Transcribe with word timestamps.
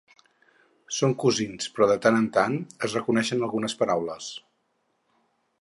Són 0.99 1.13
cosins, 1.23 1.69
però 1.75 1.89
de 1.93 1.99
tant 2.07 2.17
en 2.21 2.27
tant 2.39 2.57
es 2.89 2.97
reconeixen 2.99 3.47
algunes 3.49 3.79
paraules. 3.83 4.35